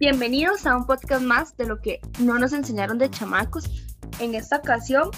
Bienvenidos 0.00 0.64
a 0.64 0.78
un 0.78 0.86
podcast 0.86 1.22
más 1.22 1.54
de 1.58 1.66
lo 1.66 1.78
que 1.82 2.00
no 2.20 2.38
nos 2.38 2.54
enseñaron 2.54 2.96
de 2.96 3.10
chamacos. 3.10 3.66
En 4.18 4.34
esta 4.34 4.56
ocasión 4.56 5.10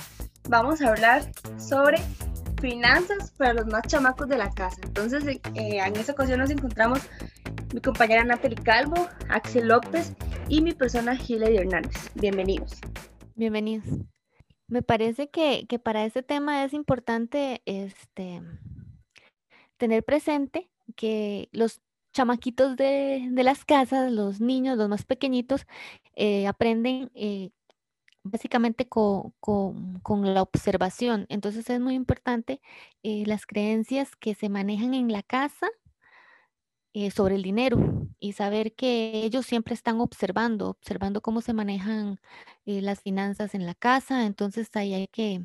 vamos 0.48 0.82
a 0.82 0.88
hablar 0.88 1.22
sobre 1.56 1.98
finanzas 2.60 3.30
para 3.38 3.54
los 3.54 3.66
más 3.68 3.86
chamacos 3.86 4.26
de 4.26 4.38
la 4.38 4.50
casa. 4.50 4.80
Entonces, 4.82 5.24
eh, 5.24 5.38
en 5.54 5.94
esta 5.94 6.10
ocasión 6.10 6.40
nos 6.40 6.50
encontramos 6.50 6.98
mi 7.72 7.80
compañera 7.80 8.24
Natalie 8.24 8.56
Calvo, 8.56 9.08
Axel 9.28 9.68
López 9.68 10.16
y 10.48 10.60
mi 10.62 10.72
persona 10.72 11.14
Hilary 11.14 11.58
Hernández. 11.58 12.10
Bienvenidos. 12.16 12.80
Bienvenidos. 13.36 13.86
Me 14.66 14.82
parece 14.82 15.30
que, 15.30 15.64
que 15.68 15.78
para 15.78 16.04
este 16.04 16.24
tema 16.24 16.64
es 16.64 16.72
importante 16.72 17.62
este, 17.66 18.42
tener 19.76 20.02
presente 20.02 20.68
que 20.96 21.48
los 21.52 21.80
chamaquitos 22.12 22.76
de, 22.76 23.30
las 23.34 23.64
casas, 23.64 24.12
los 24.12 24.40
niños, 24.40 24.76
los 24.78 24.88
más 24.88 25.04
pequeñitos, 25.04 25.66
eh, 26.16 26.46
aprenden 26.46 27.10
eh, 27.14 27.50
básicamente 28.22 28.88
con, 28.88 29.34
la 30.22 30.42
observación. 30.42 31.26
Entonces 31.28 31.68
es 31.70 31.80
muy 31.80 31.94
importante 31.94 32.60
eh, 33.02 33.24
las 33.26 33.46
creencias 33.46 34.16
que 34.16 34.34
se 34.34 34.48
manejan 34.48 34.94
en 34.94 35.10
la 35.12 35.22
casa 35.22 35.68
sobre 37.14 37.36
el 37.36 37.42
dinero 37.42 38.06
y 38.20 38.34
saber 38.34 38.74
que 38.74 39.24
ellos 39.24 39.46
siempre 39.46 39.72
están 39.72 39.98
observando, 40.00 40.68
observando 40.68 41.22
cómo 41.22 41.40
se 41.40 41.54
manejan 41.54 42.20
las 42.66 43.00
finanzas 43.00 43.54
en 43.54 43.64
la 43.64 43.74
casa. 43.74 44.26
Entonces 44.26 44.68
ahí 44.74 44.92
hay 44.92 45.08
que, 45.08 45.42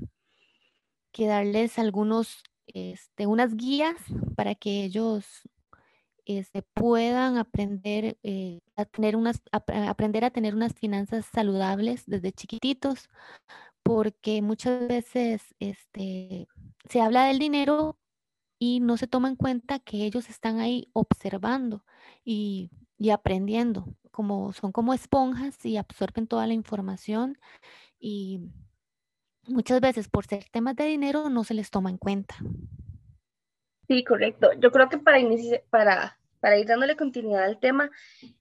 darles 1.17 1.79
algunos, 1.79 2.43
este, 2.67 3.25
guías 3.55 3.95
para 4.35 4.55
que 4.55 4.83
ellos 4.83 5.47
este, 6.27 6.61
puedan 6.61 7.37
aprender, 7.37 8.17
eh, 8.21 8.59
a 8.75 8.83
tener 8.85 9.15
unas, 9.15 9.41
aprender 9.51 10.25
a 10.25 10.31
tener 10.31 10.53
unas 10.55 10.73
finanzas 10.73 11.25
saludables 11.25 12.03
desde 12.05 12.33
chiquititos, 12.33 13.09
porque 13.81 14.41
muchas 14.41 14.87
veces 14.87 15.55
este, 15.59 16.47
se 16.89 17.01
habla 17.01 17.25
del 17.25 17.39
dinero 17.39 17.97
y 18.59 18.81
no 18.81 18.97
se 18.97 19.07
toma 19.07 19.29
en 19.29 19.37
cuenta 19.37 19.79
que 19.79 20.05
ellos 20.05 20.29
están 20.29 20.59
ahí 20.59 20.89
observando 20.93 21.85
y, 22.25 22.71
y 22.97 23.11
aprendiendo, 23.11 23.95
como 24.11 24.51
son 24.51 24.73
como 24.73 24.93
esponjas 24.93 25.65
y 25.65 25.77
absorben 25.77 26.27
toda 26.27 26.45
la 26.45 26.53
información 26.53 27.37
y 27.99 28.41
muchas 29.47 29.79
veces 29.79 30.09
por 30.09 30.25
ser 30.25 30.45
temas 30.51 30.75
de 30.75 30.85
dinero 30.85 31.29
no 31.29 31.45
se 31.45 31.53
les 31.53 31.71
toma 31.71 31.89
en 31.89 31.97
cuenta. 31.97 32.35
Sí, 33.87 34.03
correcto. 34.03 34.51
Yo 34.59 34.71
creo 34.71 34.89
que 34.89 34.97
para, 34.97 35.19
para, 35.69 36.19
para 36.39 36.57
ir 36.57 36.67
dándole 36.67 36.95
continuidad 36.97 37.45
al 37.45 37.59
tema, 37.59 37.89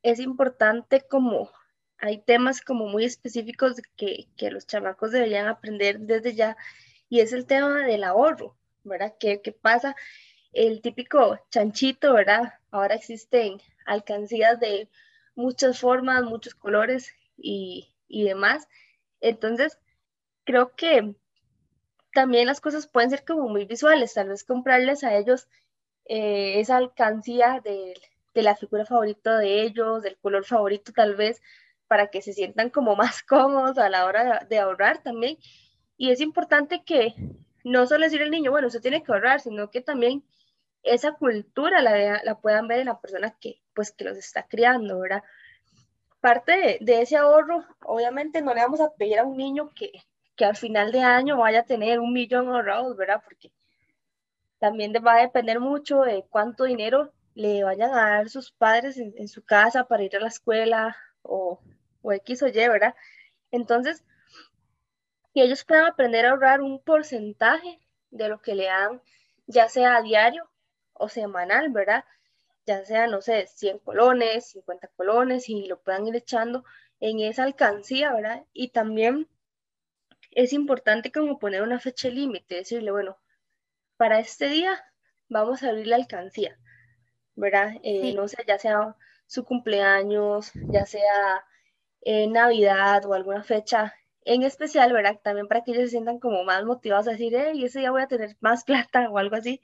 es 0.02 0.18
importante 0.20 1.02
como 1.02 1.50
hay 1.98 2.18
temas 2.18 2.60
como 2.60 2.86
muy 2.88 3.04
específicos 3.04 3.80
que, 3.96 4.28
que 4.36 4.50
los 4.50 4.66
chamacos 4.66 5.12
deberían 5.12 5.46
aprender 5.46 6.00
desde 6.00 6.34
ya, 6.34 6.56
y 7.08 7.20
es 7.20 7.32
el 7.32 7.46
tema 7.46 7.86
del 7.86 8.04
ahorro, 8.04 8.56
¿verdad? 8.84 9.14
¿Qué, 9.18 9.40
qué 9.40 9.52
pasa? 9.52 9.94
El 10.52 10.82
típico 10.82 11.38
chanchito, 11.50 12.12
¿verdad? 12.14 12.54
Ahora 12.70 12.96
existen 12.96 13.60
alcancías 13.86 14.58
de 14.60 14.88
muchas 15.36 15.80
formas, 15.80 16.24
muchos 16.24 16.54
colores 16.54 17.14
y, 17.36 17.94
y 18.08 18.24
demás. 18.24 18.68
Entonces, 19.20 19.78
creo 20.44 20.74
que 20.76 21.14
también 22.16 22.46
las 22.46 22.62
cosas 22.62 22.86
pueden 22.86 23.10
ser 23.10 23.26
como 23.26 23.46
muy 23.46 23.66
visuales, 23.66 24.14
tal 24.14 24.30
vez 24.30 24.42
comprarles 24.42 25.04
a 25.04 25.14
ellos 25.18 25.48
eh, 26.06 26.60
esa 26.60 26.78
alcancía 26.78 27.60
de, 27.62 27.92
la 28.32 28.56
figura 28.56 28.86
favorita 28.86 29.36
de 29.36 29.60
ellos, 29.60 30.02
del 30.02 30.16
color 30.16 30.46
favorito 30.46 30.94
tal 30.94 31.14
vez, 31.14 31.42
para 31.88 32.06
que 32.06 32.22
se 32.22 32.32
sientan 32.32 32.70
como 32.70 32.96
más 32.96 33.22
cómodos 33.22 33.76
a 33.76 33.90
la 33.90 34.06
hora 34.06 34.46
de, 34.48 34.58
ahorrar 34.58 35.02
también. 35.02 35.36
Y 35.98 36.10
es 36.10 36.22
importante 36.22 36.84
que 36.84 37.14
no 37.64 37.86
solo 37.86 38.04
decir 38.04 38.22
al 38.22 38.30
niño, 38.30 38.50
bueno, 38.50 38.68
usted 38.68 38.80
tiene 38.80 39.02
que 39.02 39.12
ahorrar, 39.12 39.40
sino 39.40 39.70
que 39.70 39.82
también 39.82 40.24
esa 40.84 41.12
cultura 41.12 41.82
la, 41.82 42.22
la 42.24 42.40
puedan 42.40 42.66
ver 42.66 42.80
en 42.80 42.86
la 42.86 42.98
persona 42.98 43.36
que, 43.38 43.60
pues, 43.74 43.92
que 43.92 44.04
los 44.04 44.16
está 44.16 44.46
criando, 44.48 45.00
¿verdad? 45.00 45.22
Parte 46.20 46.52
de, 46.52 46.78
de, 46.80 47.02
ese 47.02 47.18
ahorro, 47.18 47.66
obviamente 47.84 48.40
no 48.40 48.54
le 48.54 48.62
vamos 48.62 48.80
a 48.80 48.94
pedir 48.94 49.18
a 49.18 49.24
un 49.24 49.36
niño 49.36 49.70
que, 49.74 49.92
que 50.36 50.44
al 50.44 50.56
final 50.56 50.92
de 50.92 51.00
año 51.00 51.38
vaya 51.38 51.60
a 51.60 51.64
tener 51.64 51.98
un 52.00 52.12
millón 52.12 52.48
ahorrados, 52.48 52.96
¿verdad? 52.96 53.22
Porque 53.24 53.50
también 54.58 54.92
va 55.06 55.14
a 55.14 55.22
depender 55.22 55.60
mucho 55.60 56.02
de 56.02 56.24
cuánto 56.28 56.64
dinero 56.64 57.12
le 57.34 57.64
vayan 57.64 57.90
a 57.92 58.10
dar 58.10 58.28
sus 58.30 58.52
padres 58.52 58.96
en, 58.98 59.28
su 59.28 59.44
casa 59.44 59.84
para 59.84 60.02
ir 60.02 60.16
a 60.16 60.20
la 60.20 60.28
escuela 60.28 60.96
o, 61.22 61.60
o 62.02 62.12
X 62.12 62.42
o 62.42 62.48
Y, 62.48 62.52
¿verdad? 62.52 62.94
Entonces, 63.50 64.04
que 65.34 65.42
ellos 65.42 65.64
puedan 65.64 65.86
aprender 65.86 66.26
a 66.26 66.30
ahorrar 66.30 66.62
un 66.62 66.82
porcentaje 66.82 67.78
de 68.10 68.28
lo 68.28 68.40
que 68.40 68.54
le 68.54 68.66
dan, 68.66 69.02
ya 69.46 69.68
sea 69.68 69.96
a 69.96 70.02
diario 70.02 70.48
o 70.94 71.08
semanal, 71.08 71.70
¿verdad? 71.70 72.04
Ya 72.66 72.84
sea, 72.84 73.06
no 73.06 73.20
sé, 73.20 73.46
100 73.46 73.78
colones, 73.80 74.50
50 74.50 74.88
colones, 74.96 75.48
y 75.48 75.66
lo 75.66 75.78
puedan 75.80 76.06
ir 76.06 76.16
echando 76.16 76.64
en 77.00 77.20
esa 77.20 77.44
alcancía, 77.44 78.12
¿verdad? 78.14 78.44
Y 78.52 78.68
también 78.68 79.28
es 80.36 80.52
importante 80.52 81.10
como 81.10 81.38
poner 81.38 81.62
una 81.62 81.80
fecha 81.80 82.10
límite, 82.10 82.56
decirle, 82.56 82.92
bueno, 82.92 83.16
para 83.96 84.20
este 84.20 84.50
día 84.50 84.78
vamos 85.30 85.62
a 85.62 85.70
abrir 85.70 85.86
la 85.86 85.96
alcancía, 85.96 86.58
¿verdad? 87.34 87.72
Eh, 87.82 88.12
no 88.14 88.28
sé, 88.28 88.36
ya 88.46 88.58
sea 88.58 88.94
su 89.26 89.44
cumpleaños, 89.44 90.52
ya 90.70 90.84
sea 90.84 91.42
eh, 92.02 92.28
Navidad 92.28 93.06
o 93.06 93.14
alguna 93.14 93.42
fecha 93.42 93.94
en 94.26 94.42
especial, 94.42 94.92
¿verdad? 94.92 95.18
También 95.24 95.48
para 95.48 95.64
que 95.64 95.70
ellos 95.70 95.84
se 95.84 95.90
sientan 95.92 96.20
como 96.20 96.44
más 96.44 96.66
motivados 96.66 97.08
a 97.08 97.12
decir, 97.12 97.32
hey, 97.34 97.64
ese 97.64 97.78
día 97.78 97.90
voy 97.90 98.02
a 98.02 98.08
tener 98.08 98.36
más 98.40 98.62
plata 98.64 99.08
o 99.08 99.16
algo 99.16 99.36
así. 99.36 99.62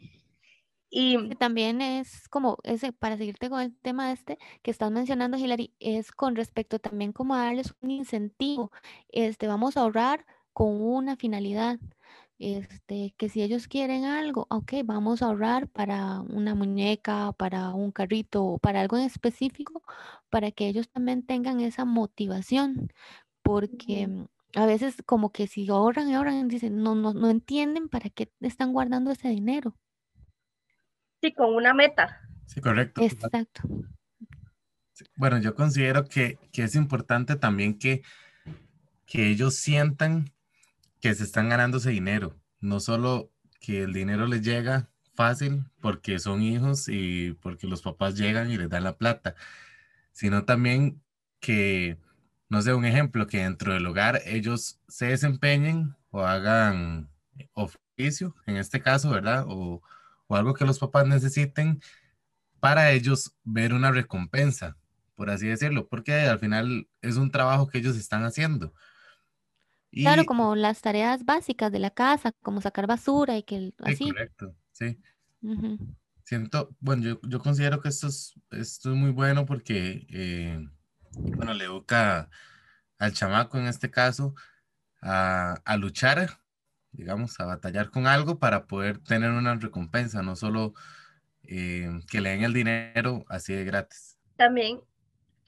Y 0.89 1.35
también 1.37 1.83
es 1.83 2.29
como, 2.29 2.57
ese, 2.65 2.93
para 2.93 3.19
seguirte 3.19 3.51
con 3.51 3.61
el 3.61 3.77
tema 3.77 4.11
este 4.11 4.39
que 4.63 4.71
estás 4.71 4.91
mencionando, 4.91 5.37
Hilary, 5.37 5.75
es 5.81 6.13
con 6.13 6.35
respecto 6.35 6.79
también 6.79 7.13
como 7.13 7.35
a 7.35 7.45
darles 7.45 7.75
un 7.81 7.91
incentivo. 7.91 8.73
Este, 9.09 9.47
vamos 9.47 9.77
a 9.77 9.81
ahorrar 9.81 10.25
con 10.53 10.81
una 10.81 11.17
finalidad. 11.17 11.79
Este, 12.39 13.15
que 13.17 13.29
si 13.29 13.41
ellos 13.41 13.69
quieren 13.69 14.05
algo, 14.05 14.49
ok, 14.51 14.73
vamos 14.85 15.23
a 15.23 15.27
ahorrar 15.27 15.69
para 15.69 16.23
una 16.23 16.57
muñeca, 16.57 17.33
para 17.35 17.71
un 17.71 17.93
carrito, 17.93 18.59
para 18.61 18.81
algo 18.81 18.99
en 18.99 19.05
específico, 19.05 19.83
para 20.29 20.51
que 20.51 20.67
ellos 20.67 20.89
también 20.89 21.25
tengan 21.25 21.61
esa 21.61 21.85
motivación, 21.85 22.93
porque 23.43 24.27
a 24.55 24.67
veces 24.67 24.97
como 25.07 25.31
que 25.31 25.47
si 25.47 25.69
ahorran 25.69 26.09
y 26.09 26.15
ahorran, 26.15 26.49
dicen, 26.49 26.83
no, 26.83 26.97
no, 26.97 27.15
no 27.15 27.31
entienden 27.31 27.89
para 27.89 28.11
qué 28.11 28.33
están 28.41 28.73
guardando 28.73 29.13
ese 29.13 29.29
dinero. 29.29 29.77
Sí, 31.21 31.33
con 31.33 31.55
una 31.55 31.73
meta. 31.73 32.21
Sí, 32.47 32.61
correcto. 32.61 33.01
Exacto. 33.03 33.63
Bueno, 35.17 35.39
yo 35.39 35.55
considero 35.55 36.05
que, 36.07 36.39
que 36.53 36.65
es 36.65 36.75
importante 36.75 37.37
también 37.37 37.79
que, 37.79 38.03
que 39.07 39.29
ellos 39.29 39.55
sientan 39.57 40.33
que 41.03 41.15
se 41.17 41.25
están 41.25 41.49
ganando 41.51 41.79
ese 41.79 41.91
dinero, 41.91 42.41
no 42.61 42.81
solo 42.81 43.33
que 43.61 43.83
el 43.83 43.93
dinero 43.93 44.27
les 44.27 44.43
llega 44.43 44.89
fácil 45.15 45.65
porque 45.81 46.21
son 46.21 46.43
hijos 46.43 46.89
y 46.89 47.35
porque 47.43 47.67
los 47.67 47.83
papás 47.83 48.15
llegan 48.17 48.51
y 48.51 48.57
les 48.57 48.71
dan 48.71 48.85
la 48.85 48.97
plata, 48.97 49.35
sino 50.13 50.45
también 50.45 51.03
que, 51.41 51.99
no 52.49 52.63
sé, 52.63 52.73
un 52.73 52.85
ejemplo, 52.85 53.27
que 53.27 53.39
dentro 53.43 53.75
del 53.75 53.87
hogar 53.87 54.23
ellos 54.27 54.81
se 54.89 55.07
desempeñen 55.07 55.97
o 56.11 56.23
hagan 56.23 57.11
oficio, 57.55 58.37
en 58.47 58.57
este 58.57 58.81
caso, 58.81 59.11
¿verdad? 59.11 59.45
O, 59.49 59.83
o 60.29 60.37
algo 60.37 60.55
que 60.55 60.65
los 60.65 60.79
papás 60.79 61.07
necesiten 61.09 61.83
para 62.61 62.93
ellos 62.93 63.35
ver 63.43 63.75
una 63.75 63.91
recompensa, 63.91 64.77
por 65.17 65.31
así 65.31 65.49
decirlo, 65.49 65.89
porque 65.89 66.15
al 66.15 66.39
final 66.39 66.89
es 67.01 67.17
un 67.17 67.33
trabajo 67.33 67.67
que 67.67 67.79
ellos 67.79 67.97
están 67.97 68.25
haciendo. 68.25 68.73
Claro, 69.93 70.25
como 70.25 70.57
las 70.57 70.81
tareas 70.81 71.25
básicas 71.25 71.71
de 71.71 71.79
la 71.79 71.91
casa, 71.91 72.33
como 72.43 72.61
sacar 72.61 72.87
basura 72.87 73.37
y 73.37 73.43
que 73.43 73.75
así. 73.83 74.11
correcto, 74.11 74.55
sí. 74.73 74.99
Siento, 76.25 76.75
bueno, 76.81 77.03
yo, 77.03 77.21
yo, 77.23 77.41
considero 77.41 77.81
que 77.81 77.89
esto 77.89 78.07
es, 78.07 78.35
esto 78.53 78.91
es 78.91 78.97
muy 78.97 79.11
bueno 79.11 79.45
porque, 79.45 80.07
eh, 80.09 80.59
bueno, 81.13 81.53
le 81.53 81.65
educa 81.65 82.31
al 82.99 83.13
chamaco 83.13 83.59
en 83.59 83.67
este 83.67 83.91
caso 83.91 84.35
a, 85.03 85.61
a, 85.65 85.77
luchar, 85.77 86.39
digamos, 86.93 87.39
a 87.39 87.45
batallar 87.45 87.91
con 87.91 88.07
algo 88.07 88.39
para 88.39 88.67
poder 88.67 88.99
tener 88.99 89.31
una 89.31 89.57
recompensa, 89.57 90.23
no 90.23 90.37
solo 90.37 90.75
eh, 91.45 91.91
que 92.11 92.21
le 92.21 92.31
den 92.31 92.45
el 92.45 92.53
dinero 92.53 93.25
así 93.29 93.53
de 93.53 93.65
gratis. 93.65 94.17
También 94.37 94.81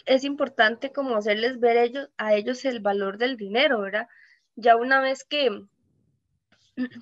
es 0.06 0.24
importante 0.24 0.92
como 0.92 1.16
hacerles 1.16 1.60
ver 1.60 1.76
ellos, 1.76 2.10
a 2.18 2.34
ellos 2.34 2.64
el 2.64 2.80
valor 2.80 3.16
del 3.16 3.36
dinero, 3.36 3.80
¿verdad? 3.80 4.08
Ya 4.56 4.76
una 4.76 5.00
vez 5.00 5.24
que, 5.24 5.64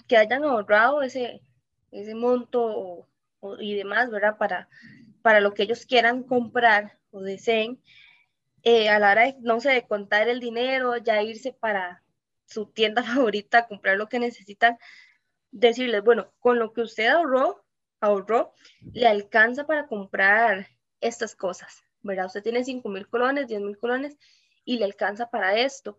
que 0.07 0.17
hayan 0.17 0.45
ahorrado 0.45 1.03
ese, 1.03 1.43
ese 1.91 2.15
monto 2.15 3.09
y 3.59 3.75
demás, 3.75 4.11
¿verdad? 4.11 4.37
Para, 4.39 4.69
para 5.23 5.41
lo 5.41 5.55
que 5.55 5.65
ellos 5.65 5.87
quieran 5.87 6.23
comprar 6.23 6.99
o 7.11 7.21
deseen, 7.21 7.81
eh, 8.63 8.89
a 8.89 8.99
la 8.99 9.11
hora 9.13 9.23
de, 9.23 9.37
no 9.41 9.61
sé, 9.61 9.71
de 9.71 9.87
contar 9.87 10.29
el 10.29 10.41
dinero, 10.41 10.97
ya 10.97 11.23
irse 11.23 11.53
para 11.53 12.03
su 12.47 12.67
tienda 12.67 13.03
favorita 13.03 13.67
comprar 13.67 13.97
lo 13.97 14.09
que 14.09 14.19
necesitan, 14.19 14.79
decirles, 15.51 16.03
bueno, 16.03 16.33
con 16.39 16.59
lo 16.59 16.73
que 16.73 16.83
usted 16.83 17.07
ahorró, 17.07 17.65
ahorró, 18.01 18.55
le 18.93 19.07
alcanza 19.07 19.67
para 19.67 19.87
comprar 19.87 20.69
estas 21.01 21.35
cosas, 21.35 21.85
¿verdad? 22.03 22.27
Usted 22.27 22.43
tiene 22.43 22.65
5 22.65 22.89
mil 22.89 23.09
colones, 23.09 23.49
10 23.49 23.61
mil 23.61 23.79
colones 23.79 24.17
y 24.65 24.79
le 24.79 24.85
alcanza 24.85 25.31
para 25.31 25.59
esto. 25.59 25.99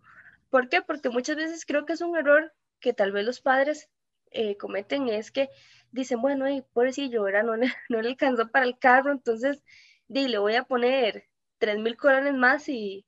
¿Por 0.53 0.69
qué? 0.69 0.83
Porque 0.83 1.09
muchas 1.09 1.35
veces 1.35 1.65
creo 1.65 1.83
que 1.83 1.93
es 1.93 2.01
un 2.01 2.15
error 2.15 2.53
que 2.79 2.93
tal 2.93 3.11
vez 3.11 3.25
los 3.25 3.41
padres 3.41 3.89
eh, 4.29 4.55
cometen, 4.55 5.09
es 5.09 5.31
que 5.31 5.49
dicen, 5.91 6.21
bueno, 6.21 6.47
y 6.47 6.61
pobrecillo, 6.61 7.23
¿verdad? 7.23 7.41
No, 7.41 7.55
no 7.89 8.01
le 8.03 8.09
alcanzó 8.09 8.47
para 8.51 8.67
el 8.67 8.77
carro, 8.77 9.11
entonces 9.11 9.63
di, 10.07 10.27
le 10.27 10.37
voy 10.37 10.53
a 10.53 10.63
poner 10.63 11.27
3 11.57 11.79
mil 11.79 11.97
colones 11.97 12.35
más 12.35 12.69
y, 12.69 13.03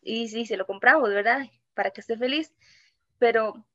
y, 0.00 0.28
se 0.46 0.56
lo 0.56 0.64
compramos, 0.66 1.10
¿verdad? 1.10 1.42
Para 1.74 1.90
que 1.90 2.00
esté 2.00 2.16
feliz. 2.16 2.54
Pero 3.18 3.66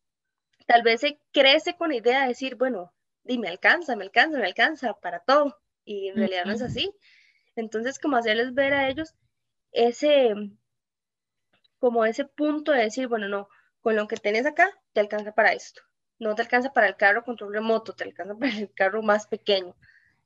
tal 0.65 0.81
vez 0.81 1.01
se 1.01 1.19
crece 1.31 1.75
con 1.75 1.89
la 1.89 1.98
idea 1.98 2.24
de 2.24 2.30
decir, 2.30 2.56
bueno, 2.56 2.95
di, 3.24 3.38
me 3.38 3.48
alcanza, 3.50 3.95
me 3.95 4.06
alcanza, 4.06 4.39
me 4.39 4.48
alcanza 4.48 4.92
para 4.95 5.19
todo. 5.19 5.56
Y 5.86 6.07
en 6.07 6.15
realidad 6.15 6.45
no 6.45 6.54
es 6.54 6.63
así. 6.63 6.92
Entonces, 7.56 8.00
como 8.00 8.18
hacerles 8.18 8.56
ver 8.56 8.74
a 8.74 8.89
ellos 8.89 9.13
ese, 9.71 10.33
como 11.83 12.06
ese 12.06 12.24
punto 12.24 12.71
de 12.71 12.83
decir, 12.83 13.09
bueno, 13.09 13.27
no, 13.27 13.50
con 13.81 13.97
lo 13.97 14.07
que 14.07 14.15
tenés 14.15 14.45
acá, 14.45 14.69
te 14.94 15.01
alcanza 15.01 15.33
para 15.33 15.51
esto. 15.51 15.81
No 16.18 16.33
te 16.33 16.41
alcanza 16.41 16.71
para 16.71 16.88
el 16.88 16.95
carro 16.95 17.25
control 17.25 17.51
remoto, 17.51 17.91
te 17.91 18.06
alcanza 18.06 18.35
para 18.39 18.57
el 18.57 18.71
carro 18.74 19.03
más 19.03 19.27
pequeño. 19.27 19.75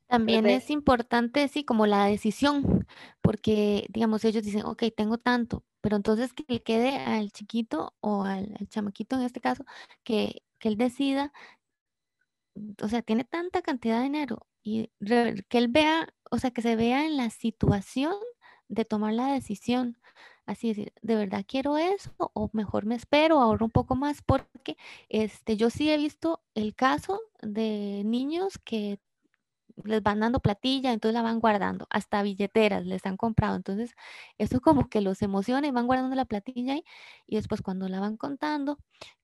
También 0.06 0.46
es 0.46 0.70
importante, 0.70 1.48
sí, 1.48 1.64
como 1.64 1.88
la 1.88 2.04
decisión, 2.04 2.86
porque, 3.20 3.86
digamos, 3.88 4.24
ellos 4.24 4.44
dicen, 4.44 4.64
ok, 4.66 4.84
tengo 4.96 5.18
tanto, 5.18 5.64
pero 5.80 5.96
entonces 5.96 6.32
que 6.32 6.44
le 6.46 6.62
quede 6.62 6.96
al 6.96 7.32
chiquito 7.32 7.92
o 7.98 8.22
al, 8.22 8.56
chamaquito 8.68 9.16
en 9.16 9.22
este 9.22 9.40
caso, 9.40 9.64
que, 10.04 10.44
que, 10.60 10.68
él 10.68 10.76
decida, 10.76 11.32
o 12.80 12.86
sea, 12.86 13.02
tiene 13.02 13.24
tanta 13.24 13.62
cantidad 13.62 13.96
de 13.96 14.04
dinero 14.04 14.46
y 14.62 14.92
que 15.00 15.58
él 15.58 15.66
vea, 15.66 16.08
o 16.30 16.38
sea, 16.38 16.52
que 16.52 16.62
se 16.62 16.76
vea 16.76 17.04
en 17.04 17.16
la 17.16 17.30
situación 17.30 18.14
de 18.68 18.84
tomar 18.84 19.12
la 19.12 19.32
decisión. 19.32 19.98
Así 20.48 20.68
decir, 20.68 20.94
¿de 21.02 21.14
verdad 21.14 21.44
quiero 21.46 21.76
eso? 21.76 22.10
O 22.34 22.48
mejor 22.54 22.86
me 22.86 22.94
espero, 22.94 23.38
ahorro 23.40 23.66
un 23.66 23.70
poco 23.70 23.96
más, 23.96 24.22
porque 24.22 24.78
este, 25.10 25.58
yo 25.58 25.68
sí 25.68 25.90
he 25.90 25.98
visto 25.98 26.40
el 26.54 26.74
caso 26.74 27.20
de 27.42 28.02
niños 28.06 28.58
que 28.64 28.98
les 29.84 30.02
van 30.02 30.20
dando 30.20 30.40
platilla, 30.40 30.92
entonces 30.92 31.14
la 31.14 31.22
van 31.22 31.40
guardando, 31.40 31.86
hasta 31.90 32.22
billeteras 32.22 32.86
les 32.86 33.04
han 33.06 33.16
comprado, 33.18 33.56
entonces 33.56 33.92
eso 34.38 34.60
como 34.62 34.88
que 34.88 35.00
los 35.02 35.22
emociona 35.22 35.66
y 35.68 35.70
van 35.70 35.86
guardando 35.86 36.16
la 36.16 36.24
platilla 36.24 36.74
ahí, 36.74 36.84
y 37.26 37.36
después 37.36 37.62
cuando 37.62 37.88
la 37.88 38.00
van 38.00 38.16
contando 38.16 38.78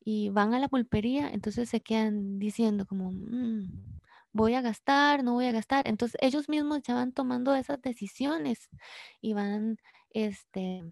y 0.05 0.29
van 0.31 0.55
a 0.55 0.61
la 0.61 0.69
pulpería, 0.69 1.31
entonces 1.31 1.69
se 1.71 1.81
quedan 1.81 2.39
diciendo 2.39 2.87
como, 2.87 3.13
mm, 3.13 4.01
voy 4.33 4.55
a 4.55 4.61
gastar, 4.63 5.25
no 5.25 5.33
voy 5.35 5.47
a 5.47 5.53
gastar, 5.53 5.89
entonces 5.89 6.19
ellos 6.21 6.49
mismos 6.51 6.83
ya 6.83 6.95
van 6.95 7.13
tomando 7.13 7.55
esas 7.55 7.81
decisiones 7.83 8.69
y 9.23 9.33
van, 9.35 9.79
este, 10.11 10.85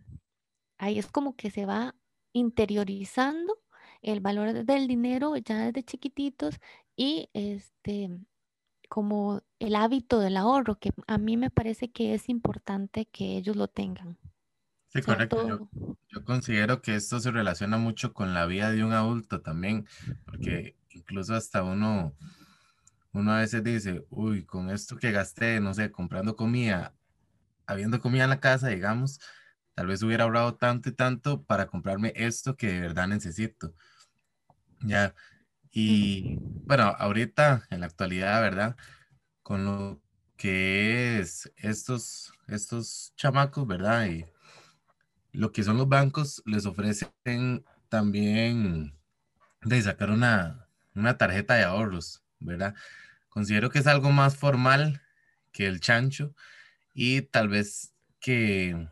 ahí 0.82 0.98
es 0.98 1.06
como 1.06 1.36
que 1.36 1.50
se 1.50 1.64
va 1.64 1.94
interiorizando 2.32 3.60
el 4.02 4.18
valor 4.18 4.64
del 4.64 4.88
dinero 4.88 5.36
ya 5.36 5.66
desde 5.66 5.84
chiquititos 5.84 6.58
y 6.96 7.30
este 7.34 8.10
como 8.88 9.42
el 9.60 9.76
hábito 9.76 10.18
del 10.18 10.36
ahorro, 10.36 10.78
que 10.78 10.90
a 11.06 11.18
mí 11.18 11.36
me 11.36 11.50
parece 11.50 11.92
que 11.92 12.14
es 12.14 12.28
importante 12.28 13.06
que 13.06 13.36
ellos 13.36 13.56
lo 13.56 13.68
tengan. 13.68 14.18
Sí, 14.88 15.00
correcto. 15.00 15.70
Yo, 16.08 16.24
considero 16.24 16.82
que 16.82 16.96
esto 16.96 17.18
se 17.20 17.30
relaciona 17.30 17.78
mucho 17.78 18.12
con 18.12 18.34
la 18.34 18.44
vida 18.44 18.70
de 18.70 18.84
un 18.84 18.92
adulto 18.92 19.40
también, 19.40 19.86
porque 20.26 20.76
incluso 20.90 21.34
hasta 21.34 21.62
uno, 21.62 22.14
uno 23.12 23.32
a 23.32 23.38
veces 23.38 23.64
dice, 23.64 24.04
uy, 24.10 24.44
con 24.44 24.68
esto 24.68 24.96
que 24.96 25.12
gasté, 25.12 25.58
no 25.60 25.72
sé, 25.72 25.90
comprando 25.90 26.36
comida, 26.36 26.92
habiendo 27.66 28.00
comida 28.00 28.24
en 28.24 28.30
la 28.30 28.40
casa, 28.40 28.68
digamos, 28.68 29.20
tal 29.74 29.86
vez 29.86 30.02
hubiera 30.02 30.24
ahorrado 30.24 30.56
tanto 30.56 30.88
y 30.88 30.92
tanto 30.92 31.42
para 31.44 31.66
comprarme 31.66 32.12
esto 32.16 32.56
que 32.56 32.68
de 32.72 32.80
verdad 32.80 33.08
necesito. 33.08 33.74
Ya, 34.80 35.14
y 35.70 36.36
bueno, 36.40 36.94
ahorita, 36.98 37.66
en 37.70 37.80
la 37.80 37.86
actualidad, 37.86 38.42
¿verdad? 38.42 38.76
Con 39.42 39.64
lo 39.64 40.02
que 40.36 41.20
es 41.20 41.52
estos, 41.56 42.32
estos 42.48 43.14
chamacos, 43.16 43.66
¿verdad? 43.66 44.06
Y 44.06 44.26
lo 45.32 45.52
que 45.52 45.62
son 45.62 45.78
los 45.78 45.88
bancos, 45.88 46.42
les 46.44 46.66
ofrecen 46.66 47.64
también 47.88 48.98
de 49.62 49.82
sacar 49.82 50.10
una, 50.10 50.68
una 50.94 51.16
tarjeta 51.16 51.54
de 51.54 51.64
ahorros, 51.64 52.22
¿verdad? 52.38 52.74
Considero 53.28 53.70
que 53.70 53.78
es 53.78 53.86
algo 53.86 54.10
más 54.10 54.36
formal 54.36 55.00
que 55.52 55.66
el 55.66 55.80
chancho 55.80 56.34
y 56.92 57.22
tal 57.22 57.48
vez 57.48 57.94
que, 58.20 58.88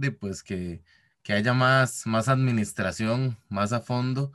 de, 0.00 0.12
pues 0.12 0.42
que, 0.42 0.82
que 1.22 1.32
haya 1.32 1.54
más, 1.54 2.06
más 2.06 2.28
administración, 2.28 3.38
más 3.48 3.72
a 3.72 3.80
fondo 3.80 4.32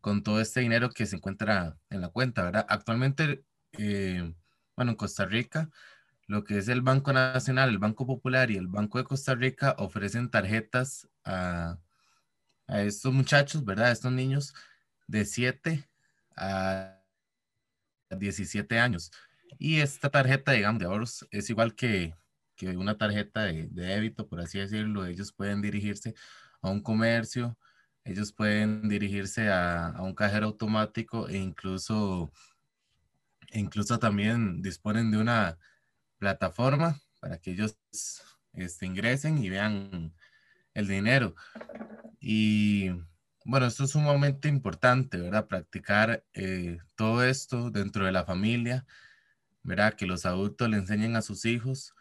con 0.00 0.22
todo 0.22 0.40
este 0.40 0.60
dinero 0.60 0.90
que 0.90 1.06
se 1.06 1.16
encuentra 1.16 1.78
en 1.90 2.00
la 2.02 2.08
cuenta, 2.08 2.42
¿verdad? 2.42 2.66
Actualmente, 2.68 3.44
eh, 3.78 4.34
bueno, 4.76 4.92
en 4.92 4.96
Costa 4.96 5.24
Rica, 5.24 5.70
lo 6.26 6.44
que 6.44 6.58
es 6.58 6.68
el 6.68 6.82
Banco 6.82 7.12
Nacional, 7.12 7.70
el 7.70 7.78
Banco 7.78 8.06
Popular 8.06 8.50
y 8.50 8.56
el 8.56 8.66
Banco 8.66 8.98
de 8.98 9.04
Costa 9.04 9.34
Rica 9.34 9.74
ofrecen 9.78 10.30
tarjetas 10.30 11.08
a, 11.24 11.78
a 12.66 12.82
estos 12.82 13.12
muchachos, 13.12 13.64
¿verdad? 13.64 13.86
A 13.86 13.92
estos 13.92 14.12
niños 14.12 14.54
de 15.06 15.24
7 15.24 15.88
a 16.36 17.00
17 18.10 18.78
años. 18.78 19.10
Y 19.58 19.80
esta 19.80 20.10
tarjeta, 20.10 20.52
digamos, 20.52 20.80
de 20.80 20.86
ahorros 20.86 21.26
es 21.30 21.48
igual 21.50 21.74
que, 21.74 22.14
que 22.56 22.76
una 22.76 22.96
tarjeta 22.98 23.44
de, 23.44 23.68
de, 23.68 23.84
débito, 23.84 24.28
por 24.28 24.40
así 24.40 24.58
decirlo. 24.58 25.06
Ellos 25.06 25.32
pueden 25.32 25.62
dirigirse 25.62 26.14
a 26.60 26.70
un 26.70 26.80
comercio, 26.82 27.56
ellos 28.04 28.32
pueden 28.32 28.88
dirigirse 28.88 29.50
a, 29.50 29.94
un 30.00 30.14
cajero 30.14 30.46
automático 30.46 31.28
e 31.28 31.38
incluso, 31.38 32.32
incluso 33.52 33.98
también 33.98 34.62
disponen 34.62 35.10
de 35.10 35.18
una 35.18 35.58
plataforma 36.18 37.00
para 37.20 37.38
que 37.38 37.52
ellos 37.52 37.78
este, 38.52 38.86
ingresen 38.86 39.38
y 39.38 39.48
vean 39.48 40.14
el 40.74 40.86
dinero. 40.88 41.34
Y 42.20 42.90
bueno, 43.44 43.66
esto 43.66 43.84
es 43.84 43.90
sumamente 43.90 44.48
importante, 44.48 45.18
¿verdad? 45.18 45.46
Practicar 45.46 46.24
eh, 46.34 46.78
todo 46.96 47.24
esto 47.24 47.70
dentro 47.70 48.04
de 48.06 48.12
la 48.12 48.24
familia, 48.24 48.86
¿verdad? 49.62 49.94
Que 49.94 50.06
los 50.06 50.26
adultos 50.26 50.68
le 50.68 50.76
enseñen 50.78 51.16
a 51.16 51.22
sus 51.22 51.44
hijos 51.46 51.93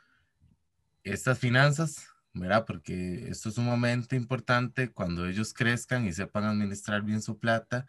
estas 1.04 1.40
finanzas 1.40 2.14
¿verdad? 2.34 2.66
Porque 2.66 3.30
esto 3.30 3.50
es 3.50 3.58
un 3.58 3.66
momento 3.66 4.16
importante 4.16 4.92
cuando 4.92 5.28
ellos 5.28 5.54
crezcan 5.54 6.08
y 6.08 6.14
sepan 6.14 6.46
administrar 6.46 7.04
bien 7.04 7.22
su 7.22 7.40
plata, 7.40 7.86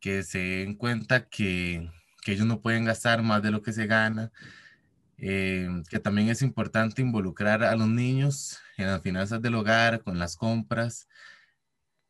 que 0.00 0.22
se 0.22 0.38
den 0.38 0.74
cuenta 0.76 1.28
que, 1.28 1.90
que 2.22 2.32
ellos 2.32 2.46
no 2.46 2.60
pueden 2.62 2.84
gastar 2.84 3.22
más 3.22 3.42
de 3.42 3.50
lo 3.50 3.62
que 3.62 3.72
se 3.72 3.86
gana, 3.86 4.32
eh, 5.18 5.68
que 5.90 6.00
también 6.00 6.28
es 6.30 6.42
importante 6.42 7.02
involucrar 7.02 7.64
a 7.64 7.76
los 7.76 7.88
niños 7.88 8.60
en 8.78 8.86
las 8.88 9.02
finanzas 9.02 9.42
del 9.42 9.54
hogar, 9.56 10.02
con 10.02 10.18
las 10.18 10.36
compras 10.36 11.08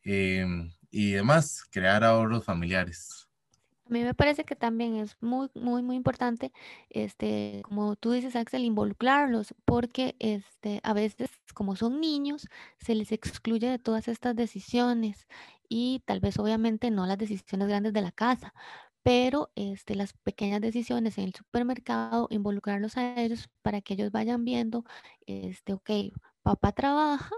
eh, 0.05 0.47
y 0.90 1.12
demás, 1.12 1.64
crear 1.71 2.05
ahorros 2.05 2.45
familiares. 2.45 3.25
A 3.88 3.93
mí 3.93 4.02
me 4.02 4.14
parece 4.14 4.45
que 4.45 4.57
también 4.57 4.97
es 4.97 5.16
muy, 5.21 5.49
muy, 5.55 5.81
muy 5.83 5.95
importante, 5.95 6.52
este, 6.90 7.61
como 7.64 7.95
tú 7.95 8.11
dices, 8.11 8.35
Axel, 8.35 8.64
involucrarlos, 8.64 9.55
porque 9.64 10.16
este, 10.19 10.81
a 10.83 10.93
veces, 10.93 11.31
como 11.55 11.76
son 11.76 12.00
niños, 12.00 12.49
se 12.78 12.97
les 12.97 13.12
excluye 13.12 13.69
de 13.71 13.78
todas 13.78 14.09
estas 14.09 14.35
decisiones 14.35 15.28
y 15.69 16.02
tal 16.05 16.19
vez, 16.21 16.37
obviamente, 16.40 16.90
no 16.90 17.07
las 17.07 17.16
decisiones 17.19 17.69
grandes 17.69 17.93
de 17.93 18.02
la 18.02 18.11
casa, 18.11 18.55
pero 19.05 19.52
este, 19.55 19.95
las 19.95 20.14
pequeñas 20.14 20.61
decisiones 20.61 21.16
en 21.19 21.25
el 21.26 21.35
supermercado, 21.35 22.26
involucrarlos 22.31 22.97
a 22.97 23.21
ellos 23.23 23.49
para 23.62 23.81
que 23.83 23.95
ellos 23.95 24.11
vayan 24.11 24.45
viendo, 24.45 24.85
este, 25.26 25.75
ok, 25.75 25.90
papá 26.43 26.73
trabaja, 26.73 27.31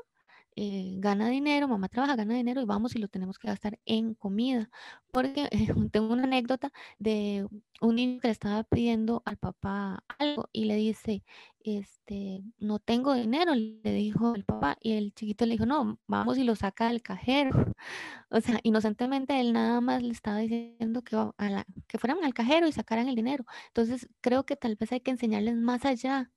eh, 0.60 0.94
gana 0.98 1.28
dinero, 1.28 1.68
mamá 1.68 1.88
trabaja, 1.88 2.16
gana 2.16 2.34
dinero 2.34 2.60
y 2.60 2.64
vamos 2.64 2.96
y 2.96 2.98
lo 2.98 3.06
tenemos 3.06 3.38
que 3.38 3.46
gastar 3.46 3.78
en 3.86 4.14
comida. 4.14 4.68
Porque 5.12 5.48
tengo 5.92 6.12
una 6.12 6.24
anécdota 6.24 6.72
de 6.98 7.46
un 7.80 7.94
niño 7.94 8.20
que 8.20 8.26
le 8.26 8.32
estaba 8.32 8.64
pidiendo 8.64 9.22
al 9.24 9.36
papá 9.36 10.02
algo 10.18 10.48
y 10.52 10.64
le 10.64 10.74
dice, 10.74 11.22
este, 11.60 12.42
no 12.58 12.80
tengo 12.80 13.14
dinero, 13.14 13.54
le 13.54 13.92
dijo 13.92 14.34
el 14.34 14.44
papá 14.44 14.76
y 14.80 14.94
el 14.94 15.14
chiquito 15.14 15.46
le 15.46 15.52
dijo, 15.52 15.66
no, 15.66 16.00
vamos 16.08 16.38
y 16.38 16.42
lo 16.44 16.56
saca 16.56 16.88
del 16.88 17.02
cajero. 17.02 17.50
O 18.30 18.40
sea, 18.40 18.60
inocentemente 18.62 19.40
él 19.40 19.52
nada 19.54 19.80
más 19.80 20.02
le 20.02 20.12
estaba 20.12 20.38
diciendo 20.38 21.02
que, 21.02 21.16
que 21.86 21.98
fueran 21.98 22.24
al 22.24 22.34
cajero 22.34 22.66
y 22.68 22.72
sacaran 22.72 23.08
el 23.08 23.14
dinero. 23.14 23.44
Entonces, 23.68 24.08
creo 24.20 24.44
que 24.44 24.56
tal 24.56 24.76
vez 24.76 24.92
hay 24.92 25.00
que 25.00 25.10
enseñarles 25.12 25.56
más 25.56 25.84
allá 25.86 26.30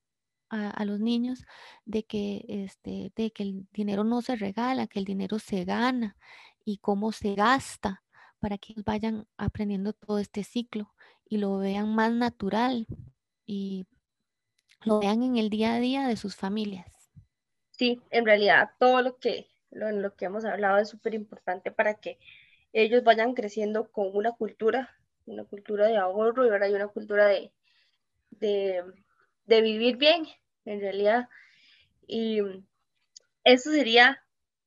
a, 0.52 0.86
los 0.86 1.00
niños 1.00 1.46
de 1.86 2.04
que, 2.04 2.46
este, 2.48 3.12
de 3.16 3.32
que 3.32 3.44
el 3.44 3.68
dinero 3.72 4.04
no 4.04 4.22
se 4.22 4.36
regala, 4.36 4.88
que 4.88 5.00
el 5.00 5.06
dinero 5.06 5.40
se 5.40 5.64
gana 5.64 6.18
y 6.66 6.78
cómo 6.78 7.12
se 7.12 7.36
gasta 7.36 8.04
para 8.40 8.58
que 8.58 8.74
vayan 8.86 9.28
aprendiendo 9.38 9.94
todo 9.94 10.20
este 10.20 10.44
ciclo 10.44 10.94
y 11.28 11.38
lo 11.38 11.58
vean 11.58 11.96
más 11.96 12.12
natural 12.12 12.86
y 13.46 13.86
lo 14.84 15.00
vean 15.00 15.24
en 15.24 15.38
el 15.38 15.50
día 15.50 15.76
a 15.76 15.80
día 15.80 16.08
de 16.08 16.18
sus 16.18 16.36
familias. 16.36 16.88
Sí, 17.72 18.02
en 18.10 18.26
realidad 18.26 18.72
todo 18.78 19.02
lo 19.02 19.18
que, 19.18 19.48
lo, 19.70 19.92
lo 19.92 20.16
que 20.16 20.26
hemos 20.26 20.44
hablado 20.44 20.80
es 20.80 20.90
súper 20.90 21.14
importante 21.14 21.72
para 21.72 21.96
que 21.96 22.20
ellos 22.74 23.04
vayan 23.04 23.34
creciendo 23.34 23.90
con 23.92 24.10
una 24.14 24.34
cultura, 24.34 24.90
una 25.26 25.46
cultura 25.46 25.88
de 25.88 25.98
ahorro 25.98 26.46
y 26.46 26.50
ahora 26.50 26.66
hay 26.66 26.74
una 26.74 26.88
cultura 26.88 27.28
de, 27.28 27.52
de, 28.32 28.84
de 29.46 29.62
vivir 29.62 29.98
bien, 29.98 30.26
en 30.66 30.80
realidad. 30.80 31.30
Y 32.08 32.40
eso 33.44 33.72
sería 33.72 34.24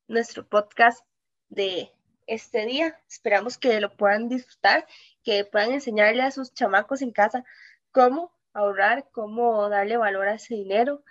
nuestro 0.09 0.47
podcast 0.47 1.05
de 1.49 1.91
este 2.27 2.67
día. 2.67 2.99
Esperamos 3.09 3.59
que 3.59 3.81
lo 3.81 3.97
puedan 3.97 4.29
disfrutar, 4.29 4.87
que 5.23 5.45
puedan 5.45 5.73
enseñarle 5.73 6.23
a 6.23 6.31
sus 6.31 6.53
chamacos 6.55 7.03
en 7.03 7.13
casa 7.13 7.45
cómo 7.93 8.33
ahorrar, 8.53 9.09
cómo 9.13 9.69
darle 9.69 9.97
valor 9.97 10.29
a 10.29 10.35
ese 10.35 10.55
dinero. 10.55 11.05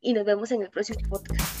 Y 0.00 0.12
nos 0.12 0.24
vemos 0.24 0.52
en 0.52 0.62
el 0.62 0.70
próximo 0.70 1.00
podcast. 1.08 1.55